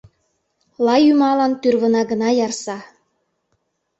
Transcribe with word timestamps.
Лай 0.85 1.01
ӱмалан 1.11 1.53
тӱрвына 1.61 2.01
гына 2.11 2.29
ярса. 2.45 2.77